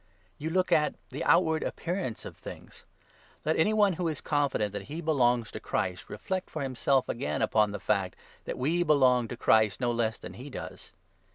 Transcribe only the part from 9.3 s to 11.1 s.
Christ no less than he does.